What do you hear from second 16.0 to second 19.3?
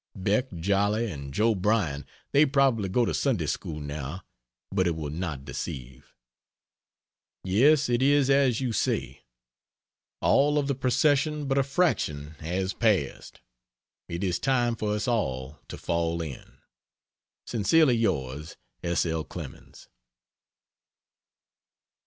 in. Sincerely yours, S. L.